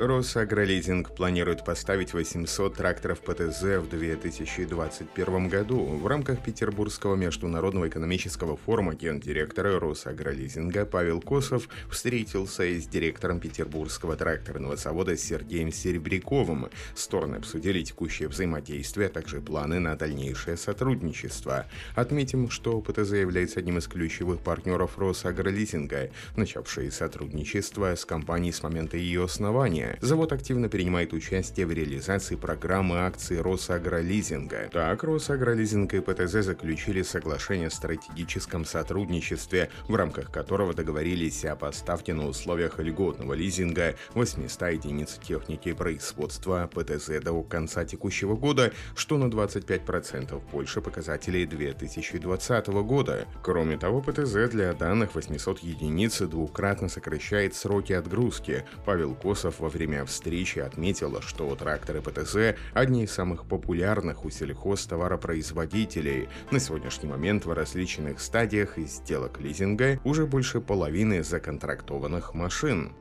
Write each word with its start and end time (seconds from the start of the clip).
Росагролизинг 0.00 1.14
планирует 1.14 1.62
поставить 1.62 2.14
800 2.14 2.74
тракторов 2.74 3.20
ПТЗ 3.20 3.80
в 3.80 3.88
2021 3.90 5.48
году. 5.50 5.84
В 5.84 6.06
рамках 6.06 6.42
Петербургского 6.42 7.16
международного 7.16 7.86
экономического 7.86 8.56
форума 8.56 8.94
гендиректора 8.94 9.78
Росагролизинга 9.78 10.86
Павел 10.86 11.20
Косов 11.20 11.68
встретился 11.90 12.62
с 12.62 12.86
директором 12.86 13.40
Петербургского 13.40 14.16
тракторного 14.16 14.76
завода 14.76 15.18
Сергеем 15.18 15.70
Серебряковым. 15.70 16.70
Стороны 16.94 17.36
обсудили 17.36 17.82
текущее 17.82 18.28
взаимодействие, 18.28 19.08
а 19.08 19.10
также 19.10 19.42
планы 19.42 19.80
на 19.80 19.96
дальнейшее 19.96 20.56
сотрудничество. 20.56 21.66
Отметим, 21.94 22.48
что 22.48 22.80
ПТЗ 22.80 23.12
является 23.12 23.60
одним 23.60 23.76
из 23.76 23.86
ключевых 23.86 24.40
партнеров 24.40 24.96
Росагролизинга, 24.98 26.08
начавшие 26.36 26.90
сотрудничество 26.90 27.94
с 27.94 28.06
компанией 28.06 28.52
с 28.52 28.62
момента 28.62 28.96
ее 28.96 29.24
основания. 29.24 29.89
Завод 30.00 30.32
активно 30.32 30.68
принимает 30.68 31.12
участие 31.12 31.66
в 31.66 31.72
реализации 31.72 32.36
программы 32.36 32.98
акций 32.98 33.40
Росагролизинга. 33.40 34.68
Так, 34.72 35.02
Росагролизинг 35.02 35.94
и 35.94 36.00
ПТЗ 36.00 36.44
заключили 36.44 37.02
соглашение 37.02 37.66
о 37.68 37.70
стратегическом 37.70 38.64
сотрудничестве, 38.64 39.70
в 39.88 39.94
рамках 39.94 40.30
которого 40.30 40.74
договорились 40.74 41.44
о 41.44 41.56
поставке 41.56 42.14
на 42.14 42.28
условиях 42.28 42.78
льготного 42.78 43.34
лизинга 43.34 43.96
800 44.14 44.70
единиц 44.72 45.18
техники 45.22 45.72
производства 45.72 46.70
ПТЗ 46.72 47.20
до 47.22 47.42
конца 47.42 47.84
текущего 47.84 48.36
года, 48.36 48.72
что 48.94 49.18
на 49.18 49.24
25% 49.24 50.40
больше 50.52 50.80
показателей 50.80 51.46
2020 51.46 52.66
года. 52.68 53.26
Кроме 53.42 53.76
того, 53.76 54.00
ПТЗ 54.00 54.50
для 54.50 54.72
данных 54.72 55.14
800 55.14 55.60
единиц 55.60 56.20
двукратно 56.20 56.88
сокращает 56.88 57.54
сроки 57.54 57.92
отгрузки. 57.92 58.64
Павел 58.84 59.14
Косов 59.14 59.60
во 59.60 59.68
время 59.68 59.79
время 59.80 60.04
встречи 60.04 60.58
отметила, 60.58 61.22
что 61.22 61.56
тракторы 61.56 62.02
ПТЗ– 62.02 62.54
одни 62.74 63.04
из 63.04 63.12
самых 63.12 63.46
популярных 63.46 64.26
у 64.26 64.30
сельхозтоваропроизводителей. 64.30 66.28
На 66.50 66.60
сегодняшний 66.60 67.08
момент 67.08 67.46
в 67.46 67.52
различных 67.52 68.20
стадиях 68.20 68.76
из 68.76 68.96
сделок 68.96 69.40
лизинга 69.40 69.98
уже 70.04 70.26
больше 70.26 70.60
половины 70.60 71.22
законтрактованных 71.22 72.34
машин. 72.34 72.92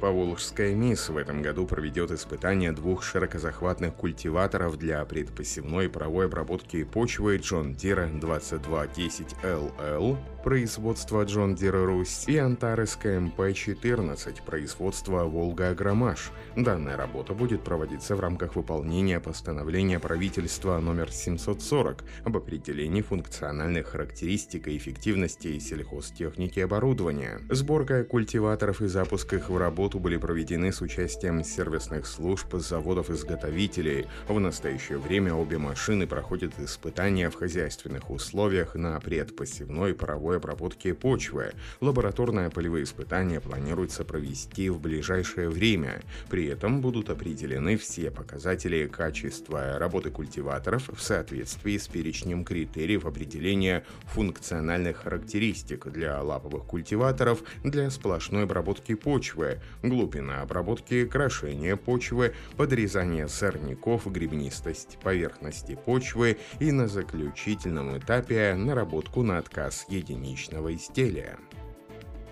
Поволжская 0.00 0.74
МИС 0.74 1.08
в 1.08 1.16
этом 1.16 1.40
году 1.40 1.66
проведет 1.66 2.10
испытание 2.10 2.72
двух 2.72 3.02
широкозахватных 3.02 3.94
культиваторов 3.94 4.76
для 4.76 5.02
предпосевной 5.06 5.88
паровой 5.88 6.26
обработки 6.26 6.84
почвы 6.84 7.38
John 7.38 7.74
Deere 7.74 8.20
2210LL 8.20 10.18
производства 10.46 11.24
John 11.24 11.56
Deere 11.56 11.84
Русь 11.86 12.22
и 12.28 12.36
Antares 12.36 12.96
КМП-14 13.02 14.44
производства 14.46 15.24
Волга 15.24 15.70
Агромаш. 15.70 16.30
Данная 16.54 16.96
работа 16.96 17.32
будет 17.32 17.64
проводиться 17.64 18.14
в 18.14 18.20
рамках 18.20 18.54
выполнения 18.54 19.18
постановления 19.18 19.98
правительства 19.98 20.78
номер 20.78 21.10
740 21.10 22.04
об 22.22 22.36
определении 22.36 23.02
функциональных 23.02 23.88
характеристик 23.88 24.68
и 24.68 24.76
эффективности 24.76 25.58
сельхозтехники 25.58 26.60
оборудования. 26.60 27.40
Сборка 27.50 28.04
культиваторов 28.04 28.82
и 28.82 28.86
запуск 28.86 29.32
их 29.32 29.50
в 29.50 29.58
работу 29.58 29.98
были 29.98 30.16
проведены 30.16 30.72
с 30.72 30.80
участием 30.80 31.42
сервисных 31.42 32.06
служб 32.06 32.54
заводов-изготовителей. 32.54 34.06
В 34.28 34.38
настоящее 34.38 34.98
время 34.98 35.34
обе 35.34 35.58
машины 35.58 36.06
проходят 36.06 36.52
испытания 36.60 37.30
в 37.30 37.34
хозяйственных 37.34 38.12
условиях 38.12 38.76
на 38.76 39.00
предпосевной 39.00 39.92
паровой 39.92 40.35
обработки 40.36 40.92
почвы. 40.92 41.52
Лабораторные 41.80 42.50
полевые 42.50 42.84
испытания 42.84 43.40
планируется 43.40 44.04
провести 44.04 44.68
в 44.70 44.80
ближайшее 44.80 45.48
время. 45.48 46.02
При 46.28 46.46
этом 46.46 46.80
будут 46.80 47.10
определены 47.10 47.76
все 47.76 48.10
показатели 48.10 48.86
качества 48.86 49.78
работы 49.78 50.10
культиваторов 50.10 50.88
в 50.88 51.00
соответствии 51.00 51.76
с 51.76 51.88
перечнем 51.88 52.44
критериев 52.44 53.06
определения 53.06 53.84
функциональных 54.06 54.98
характеристик 54.98 55.86
для 55.88 56.22
лаповых 56.22 56.64
культиваторов 56.64 57.42
для 57.64 57.90
сплошной 57.90 58.44
обработки 58.44 58.94
почвы, 58.94 59.60
глубина 59.82 60.42
обработки, 60.42 61.06
крошение 61.06 61.76
почвы, 61.76 62.34
подрезание 62.56 63.28
сорняков, 63.28 64.10
гребнистость 64.10 64.98
поверхности 65.02 65.78
почвы 65.84 66.38
и 66.60 66.72
на 66.72 66.88
заключительном 66.88 67.98
этапе 67.98 68.54
наработку 68.54 69.22
на 69.22 69.38
отказ 69.38 69.86
единиц 69.88 70.25
единичного 70.26 70.74
изделия. 70.74 71.38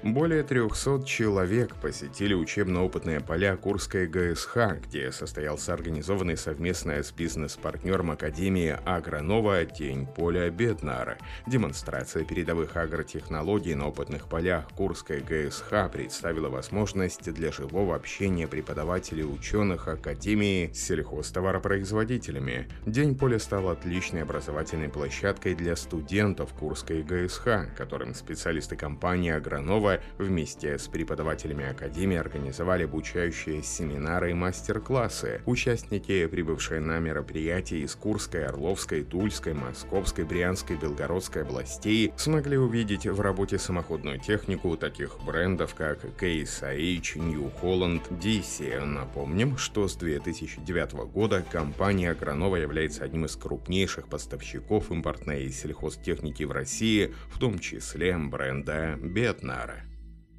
Более 0.04 0.42
300 0.42 1.02
человек 1.06 1.74
посетили 1.76 2.34
учебно-опытные 2.34 3.20
поля 3.20 3.56
Курской 3.56 4.06
ГСХ, 4.06 4.76
где 4.86 5.10
состоялся 5.10 5.72
организованный 5.72 6.36
совместно 6.36 7.02
с 7.02 7.10
бизнес-партнером 7.10 8.10
Академии 8.10 8.78
Агронова 8.84 9.64
«День 9.64 10.06
поля 10.06 10.50
Беднар». 10.50 11.16
Демонстрация 11.46 12.22
передовых 12.26 12.76
агротехнологий 12.76 13.72
на 13.72 13.88
опытных 13.88 14.28
полях 14.28 14.68
Курской 14.76 15.20
ГСХ 15.20 15.90
представила 15.90 16.50
возможность 16.50 17.32
для 17.32 17.50
живого 17.50 17.96
общения 17.96 18.46
преподавателей 18.46 19.24
ученых 19.24 19.88
Академии 19.88 20.70
с 20.74 20.82
сельхозтоваропроизводителями. 20.82 22.68
День 22.84 23.16
поля 23.16 23.38
стал 23.38 23.70
отличной 23.70 24.24
образовательной 24.24 24.90
площадкой 24.90 25.54
для 25.54 25.76
студентов 25.76 26.52
Курской 26.52 27.02
ГСХ, 27.02 27.74
которым 27.74 28.14
специалисты 28.14 28.76
компании 28.76 29.30
Агронова 29.30 29.93
вместе 30.18 30.78
с 30.78 30.88
преподавателями 30.88 31.66
Академии 31.66 32.16
организовали 32.16 32.84
обучающие 32.84 33.62
семинары 33.62 34.30
и 34.30 34.34
мастер-классы. 34.34 35.42
Участники, 35.46 36.26
прибывшие 36.26 36.80
на 36.80 36.98
мероприятия 36.98 37.80
из 37.80 37.94
Курской, 37.94 38.46
Орловской, 38.46 39.02
Тульской, 39.02 39.54
Московской, 39.54 40.24
Брянской, 40.24 40.76
Белгородской 40.76 41.42
областей, 41.42 42.12
смогли 42.16 42.56
увидеть 42.56 43.06
в 43.06 43.20
работе 43.20 43.58
самоходную 43.58 44.18
технику 44.18 44.76
таких 44.76 45.18
брендов, 45.24 45.74
как 45.74 46.04
IH, 46.04 47.18
New 47.18 47.50
Holland, 47.62 48.02
DC. 48.18 48.84
Напомним, 48.84 49.56
что 49.56 49.88
с 49.88 49.96
2009 49.96 50.92
года 51.12 51.44
компания 51.50 52.10
Агронова 52.10 52.56
является 52.56 53.04
одним 53.04 53.26
из 53.26 53.36
крупнейших 53.36 54.08
поставщиков 54.08 54.90
импортной 54.90 55.50
сельхозтехники 55.50 56.44
в 56.44 56.52
России, 56.52 57.14
в 57.28 57.38
том 57.38 57.58
числе 57.58 58.16
бренда 58.18 58.96
Бетнара. 59.00 59.83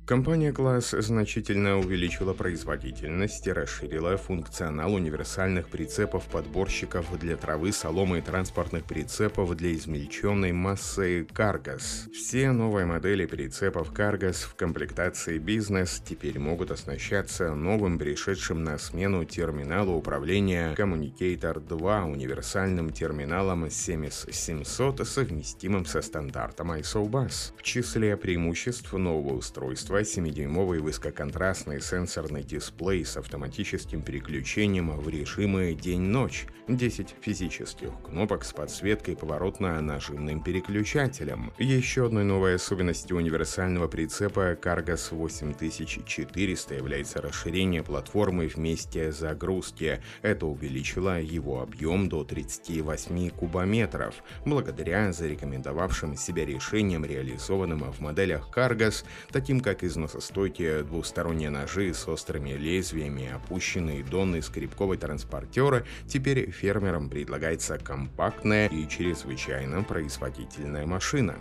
Компания 0.05 0.53
«Класс» 0.53 0.91
значительно 0.91 1.79
увеличила 1.79 2.33
производительность 2.33 3.47
и 3.47 3.51
расширила 3.51 4.17
функционал 4.17 4.93
универсальных 4.93 5.67
прицепов-подборщиков 5.69 7.17
для 7.17 7.35
травы, 7.35 7.71
соломы 7.71 8.19
и 8.19 8.21
транспортных 8.21 8.83
прицепов 8.83 9.55
для 9.55 9.73
измельченной 9.73 10.51
массы 10.51 11.25
«Каргас». 11.33 12.07
Все 12.13 12.51
новые 12.51 12.85
модели 12.85 13.25
прицепов 13.25 13.91
«Каргас» 13.93 14.43
в 14.43 14.53
комплектации 14.53 15.39
«Бизнес» 15.39 15.99
теперь 16.05 16.37
могут 16.37 16.69
оснащаться 16.69 17.55
новым 17.55 17.97
пришедшим 17.97 18.63
на 18.63 18.77
смену 18.77 19.25
терминалу 19.25 19.93
управления 19.93 20.75
Communicator 20.75 21.59
2 21.59 22.05
универсальным 22.05 22.91
терминалом 22.91 23.71
7700, 23.71 25.07
совместимым 25.07 25.83
со 25.87 26.03
стандартом 26.03 26.73
ISO-BUS. 26.73 27.53
В 27.57 27.63
числе 27.63 28.15
преимуществ 28.15 28.93
нового 28.93 29.33
устройства 29.33 29.94
7-дюймовый 30.01 30.79
высококонтрастный 30.79 31.81
сенсорный 31.81 32.43
дисплей 32.43 33.05
с 33.05 33.17
автоматическим 33.17 34.01
переключением 34.01 34.91
в 34.91 35.07
режимы 35.09 35.73
день-ночь, 35.73 36.47
10 36.67 37.15
физических 37.21 37.89
кнопок 38.03 38.43
с 38.43 38.51
подсветкой 38.53 39.15
поворотно-нажимным 39.15 40.43
переключателем. 40.43 41.53
Еще 41.59 42.07
одной 42.07 42.23
новой 42.23 42.55
особенностью 42.55 43.17
универсального 43.17 43.87
прицепа 43.87 44.53
Cargos 44.53 45.13
8400 45.15 46.75
является 46.75 47.21
расширение 47.21 47.83
платформы 47.83 48.47
вместе 48.47 49.11
загрузки. 49.11 50.01
Это 50.21 50.47
увеличило 50.47 51.21
его 51.21 51.61
объем 51.61 52.09
до 52.09 52.23
38 52.23 53.29
кубометров, 53.29 54.15
благодаря 54.45 55.13
зарекомендовавшим 55.13 56.15
себя 56.17 56.45
решениям, 56.45 57.05
реализованным 57.05 57.91
в 57.91 57.99
моделях 57.99 58.49
Cargos, 58.53 59.05
таким 59.31 59.59
как 59.59 59.83
износостойкие 59.85 60.83
двусторонние 60.83 61.49
ножи 61.49 61.93
с 61.93 62.07
острыми 62.07 62.51
лезвиями, 62.51 63.31
опущенные 63.33 64.03
донные 64.03 64.41
скрипковые 64.41 64.99
транспортеры, 64.99 65.85
теперь 66.07 66.49
фермерам 66.51 67.09
предлагается 67.09 67.77
компактная 67.77 68.67
и 68.67 68.87
чрезвычайно 68.87 69.83
производительная 69.83 70.85
машина. 70.85 71.35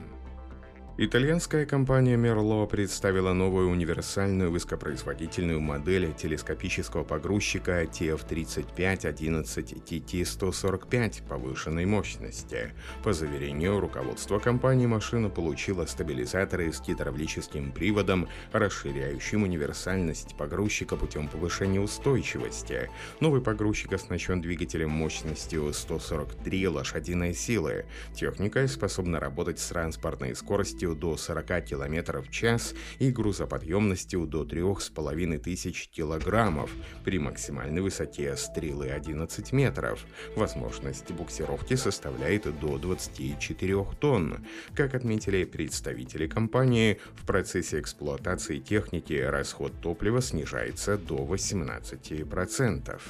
Итальянская 0.96 1.66
компания 1.66 2.14
Merlo 2.14 2.68
представила 2.68 3.32
новую 3.32 3.68
универсальную 3.68 4.52
высокопроизводительную 4.52 5.60
модель 5.60 6.14
телескопического 6.14 7.02
погрузчика 7.02 7.82
TF3511 7.82 9.82
TT145 9.84 11.28
повышенной 11.28 11.84
мощности. 11.84 12.70
По 13.02 13.12
заверению 13.12 13.80
руководства 13.80 14.38
компании, 14.38 14.86
машина 14.86 15.30
получила 15.30 15.84
стабилизаторы 15.84 16.72
с 16.72 16.80
гидравлическим 16.80 17.72
приводом, 17.72 18.28
расширяющим 18.52 19.42
универсальность 19.42 20.36
погрузчика 20.36 20.94
путем 20.94 21.26
повышения 21.26 21.80
устойчивости. 21.80 22.88
Новый 23.18 23.40
погрузчик 23.40 23.94
оснащен 23.94 24.40
двигателем 24.40 24.90
мощностью 24.90 25.72
143 25.72 26.68
лошадиной 26.68 27.34
силы. 27.34 27.86
Техника 28.14 28.68
способна 28.68 29.18
работать 29.18 29.58
с 29.58 29.66
транспортной 29.66 30.36
скоростью 30.36 30.83
скоростью 30.84 30.94
до 30.94 31.16
40 31.16 31.64
км 31.64 32.20
в 32.20 32.30
час 32.30 32.74
и 32.98 33.10
грузоподъемностью 33.10 34.26
до 34.26 34.44
3500 34.44 35.90
килограммов 35.90 36.70
при 37.04 37.18
максимальной 37.18 37.80
высоте 37.80 38.36
стрелы 38.36 38.88
11 38.88 39.52
метров. 39.52 40.04
Возможность 40.36 41.10
буксировки 41.12 41.76
составляет 41.76 42.44
до 42.60 42.78
24 42.78 43.84
тонн. 44.00 44.44
Как 44.74 44.94
отметили 44.94 45.44
представители 45.44 46.26
компании, 46.26 46.98
в 47.14 47.24
процессе 47.26 47.80
эксплуатации 47.80 48.58
техники 48.58 49.14
расход 49.14 49.72
топлива 49.80 50.20
снижается 50.20 50.98
до 50.98 51.16
18%. 51.16 53.00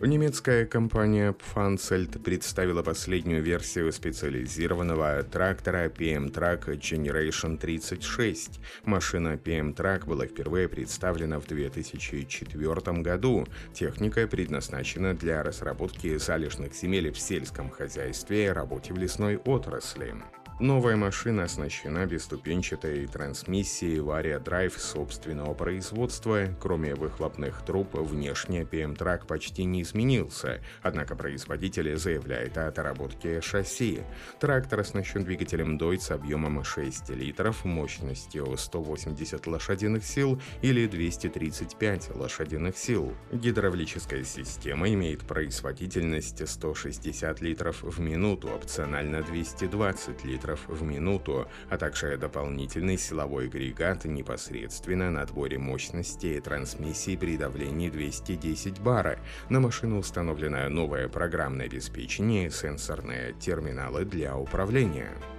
Немецкая 0.00 0.66
компания 0.66 1.32
Pfanzelt 1.32 2.18
представила 2.18 2.82
последнюю 2.82 3.42
версию 3.42 3.92
специализированного 3.92 5.22
трактора 5.22 5.88
PM 5.88 6.32
Track 6.32 6.76
Generation 6.78 7.56
36. 7.56 8.60
Машина 8.84 9.34
PM 9.36 9.74
Track 9.74 10.06
была 10.06 10.26
впервые 10.26 10.68
представлена 10.68 11.38
в 11.38 11.46
2004 11.46 13.02
году. 13.02 13.46
Техника 13.72 14.26
предназначена 14.26 15.14
для 15.14 15.42
разработки 15.42 16.16
залежных 16.16 16.74
земель 16.74 17.12
в 17.12 17.18
сельском 17.18 17.70
хозяйстве 17.70 18.46
и 18.46 18.48
работе 18.48 18.92
в 18.92 18.98
лесной 18.98 19.36
отрасли. 19.36 20.14
Новая 20.60 20.96
машина 20.96 21.44
оснащена 21.44 22.06
бесступенчатой 22.06 23.06
трансмиссией 23.06 23.98
Varia 23.98 24.40
Drive 24.40 24.78
собственного 24.78 25.54
производства. 25.54 26.46
Кроме 26.60 26.94
выхлопных 26.94 27.64
труб, 27.64 27.88
внешне 27.94 28.62
PM-трак 28.62 29.26
почти 29.26 29.64
не 29.64 29.82
изменился, 29.82 30.60
однако 30.82 31.16
производитель 31.16 31.96
заявляет 31.96 32.58
о 32.58 32.70
доработке 32.70 33.40
шасси. 33.40 34.02
Трактор 34.38 34.80
оснащен 34.80 35.24
двигателем 35.24 35.78
Deutz 35.78 36.12
объемом 36.12 36.62
6 36.62 37.10
литров, 37.10 37.64
мощностью 37.64 38.56
180 38.56 39.44
лошадиных 39.48 40.04
сил 40.04 40.40
или 40.60 40.86
235 40.86 42.14
лошадиных 42.14 42.76
сил. 42.76 43.12
Гидравлическая 43.32 44.22
система 44.22 44.88
имеет 44.90 45.22
производительность 45.22 46.46
160 46.48 47.40
литров 47.40 47.82
в 47.82 47.98
минуту, 47.98 48.48
опционально 48.48 49.22
220 49.22 50.24
литров 50.24 50.51
метров 50.52 50.68
в 50.68 50.82
минуту, 50.82 51.48
а 51.70 51.78
также 51.78 52.16
дополнительный 52.16 52.98
силовой 52.98 53.46
агрегат 53.46 54.04
непосредственно 54.04 55.10
на 55.10 55.22
отборе 55.22 55.58
мощности 55.58 56.40
трансмиссии 56.40 57.16
при 57.16 57.36
давлении 57.36 57.88
210 57.88 58.80
бара. 58.80 59.18
На 59.48 59.60
машину 59.60 59.98
установлено 59.98 60.68
новое 60.68 61.08
программное 61.08 61.66
обеспечение 61.66 62.46
и 62.46 62.50
сенсорные 62.50 63.34
терминалы 63.34 64.04
для 64.04 64.36
управления. 64.36 65.31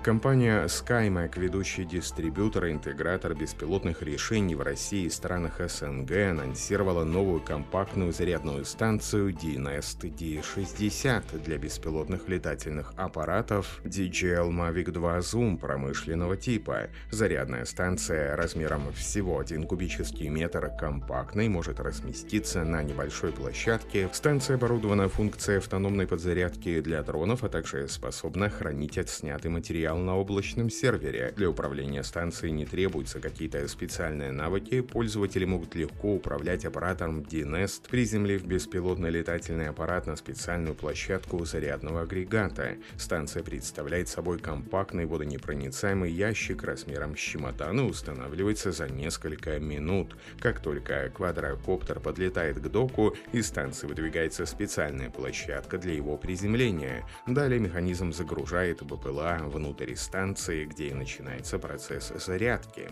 Компания 0.00 0.64
SkyMac, 0.64 1.38
ведущий 1.38 1.84
дистрибьютор 1.84 2.64
и 2.64 2.72
интегратор 2.72 3.34
беспилотных 3.34 4.02
решений 4.02 4.56
в 4.56 4.62
России 4.62 5.04
и 5.04 5.10
странах 5.10 5.60
СНГ, 5.60 6.10
анонсировала 6.30 7.04
новую 7.04 7.40
компактную 7.40 8.12
зарядную 8.12 8.64
станцию 8.64 9.32
DNEST 9.32 10.16
D60 10.16 11.44
для 11.44 11.58
беспилотных 11.58 12.28
летательных 12.28 12.94
аппаратов 12.96 13.80
DJL 13.84 14.50
Mavic 14.50 14.90
2 14.90 15.18
Zoom 15.18 15.58
промышленного 15.58 16.36
типа. 16.36 16.88
Зарядная 17.10 17.64
станция 17.64 18.34
размером 18.34 18.92
всего 18.94 19.38
1 19.38 19.68
кубический 19.68 20.28
метр 20.28 20.72
компактной 20.80 21.48
может 21.48 21.78
разместиться 21.78 22.64
на 22.64 22.82
небольшой 22.82 23.30
площадке. 23.30 24.08
Станция 24.12 24.56
оборудована 24.56 25.08
функцией 25.08 25.58
автономной 25.58 26.08
подзарядки 26.08 26.80
для 26.80 27.02
дронов, 27.02 27.44
а 27.44 27.48
также 27.48 27.86
способна 27.88 28.48
хранить 28.48 28.98
отснятый 28.98 29.50
материал 29.50 29.81
материал 29.82 29.98
на 29.98 30.16
облачном 30.16 30.70
сервере. 30.70 31.32
Для 31.36 31.50
управления 31.50 32.04
станцией 32.04 32.52
не 32.52 32.64
требуются 32.64 33.18
какие-то 33.18 33.66
специальные 33.66 34.30
навыки, 34.30 34.80
пользователи 34.80 35.44
могут 35.44 35.74
легко 35.74 36.14
управлять 36.14 36.64
аппаратом 36.64 37.20
DNest, 37.20 37.88
приземлив 37.90 38.44
беспилотный 38.44 39.10
летательный 39.10 39.68
аппарат 39.68 40.06
на 40.06 40.14
специальную 40.14 40.76
площадку 40.76 41.44
зарядного 41.44 42.02
агрегата. 42.02 42.76
Станция 42.96 43.42
представляет 43.42 44.08
собой 44.08 44.38
компактный 44.38 45.06
водонепроницаемый 45.06 46.12
ящик 46.12 46.62
размером 46.62 47.16
с 47.16 47.18
чемодан 47.18 47.80
и 47.80 47.82
устанавливается 47.82 48.70
за 48.70 48.88
несколько 48.88 49.58
минут. 49.58 50.14
Как 50.38 50.60
только 50.60 51.10
квадрокоптер 51.10 51.98
подлетает 51.98 52.60
к 52.60 52.68
доку, 52.68 53.16
из 53.32 53.48
станции 53.48 53.88
выдвигается 53.88 54.46
специальная 54.46 55.10
площадка 55.10 55.76
для 55.76 55.94
его 55.94 56.16
приземления. 56.16 57.04
Далее 57.26 57.58
механизм 57.58 58.12
загружает 58.12 58.84
БПЛА 58.84 59.40
внутрь 59.46 59.71
внутрь 59.72 59.94
станции, 59.94 60.66
где 60.66 60.88
и 60.88 60.92
начинается 60.94 61.58
процесс 61.58 62.12
зарядки. 62.14 62.90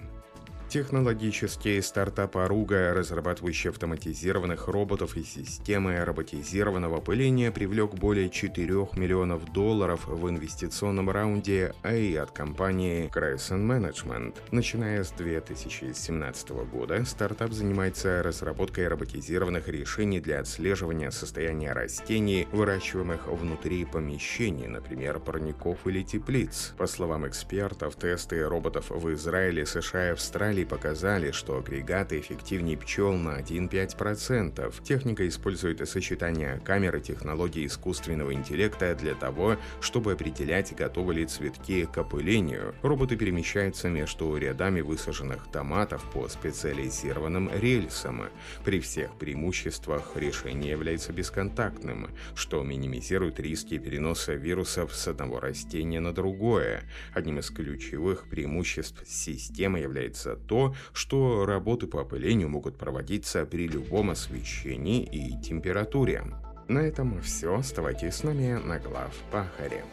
Технологический 0.70 1.82
стартап 1.82 2.36
Аруга, 2.36 2.94
разрабатывающий 2.94 3.70
автоматизированных 3.70 4.68
роботов 4.68 5.16
и 5.16 5.24
системы 5.24 6.04
роботизированного 6.04 7.00
пыления, 7.00 7.50
привлек 7.50 7.94
более 7.94 8.30
4 8.30 8.90
миллионов 8.94 9.52
долларов 9.52 10.06
в 10.06 10.30
инвестиционном 10.30 11.10
раунде 11.10 11.74
A 11.82 12.22
от 12.22 12.30
компании 12.30 13.10
Crescent 13.12 13.66
Management. 13.66 14.36
Начиная 14.52 15.02
с 15.02 15.10
2017 15.10 16.50
года, 16.50 17.04
стартап 17.04 17.50
занимается 17.50 18.22
разработкой 18.22 18.86
роботизированных 18.86 19.66
решений 19.66 20.20
для 20.20 20.38
отслеживания 20.38 21.10
состояния 21.10 21.72
растений, 21.72 22.46
выращиваемых 22.52 23.26
внутри 23.26 23.84
помещений, 23.86 24.68
например, 24.68 25.18
парников 25.18 25.84
или 25.88 26.04
теплиц. 26.04 26.74
По 26.78 26.86
словам 26.86 27.26
экспертов, 27.26 27.96
тесты 27.96 28.46
роботов 28.46 28.90
в 28.90 29.12
Израиле, 29.14 29.66
США 29.66 30.10
и 30.10 30.12
Австралии 30.12 30.59
Исследователи 30.60 30.64
показали, 30.64 31.30
что 31.30 31.58
агрегаты 31.58 32.20
эффективнее 32.20 32.76
пчел 32.76 33.14
на 33.14 33.40
1-5%. 33.40 34.82
Техника 34.82 35.26
использует 35.26 35.86
сочетание 35.88 36.60
камеры 36.64 37.00
технологии 37.00 37.66
искусственного 37.66 38.32
интеллекта 38.34 38.94
для 38.94 39.14
того, 39.14 39.56
чтобы 39.80 40.12
определять, 40.12 40.74
готовы 40.76 41.14
ли 41.14 41.26
цветки 41.26 41.86
к 41.86 41.96
опылению. 41.98 42.74
Роботы 42.82 43.16
перемещаются 43.16 43.88
между 43.88 44.36
рядами 44.36 44.80
высаженных 44.80 45.50
томатов 45.50 46.04
по 46.12 46.28
специализированным 46.28 47.50
рельсам. 47.54 48.28
При 48.64 48.80
всех 48.80 49.16
преимуществах 49.18 50.12
решение 50.16 50.72
является 50.72 51.12
бесконтактным, 51.12 52.10
что 52.34 52.62
минимизирует 52.62 53.40
риски 53.40 53.78
переноса 53.78 54.34
вирусов 54.34 54.94
с 54.94 55.08
одного 55.08 55.40
растения 55.40 56.00
на 56.00 56.12
другое. 56.12 56.82
Одним 57.14 57.38
из 57.38 57.50
ключевых 57.50 58.28
преимуществ 58.28 59.02
системы 59.06 59.78
является 59.78 60.36
то, 60.50 60.74
что 60.92 61.46
работы 61.46 61.86
по 61.86 61.98
опылению 61.98 62.48
могут 62.48 62.76
проводиться 62.76 63.46
при 63.46 63.68
любом 63.68 64.10
освещении 64.10 65.00
и 65.04 65.40
температуре. 65.40 66.24
На 66.66 66.80
этом 66.80 67.20
все. 67.20 67.54
Оставайтесь 67.54 68.16
с 68.16 68.24
нами 68.24 68.54
на 68.54 68.80
глав 68.80 69.14
Пахаре. 69.30 69.84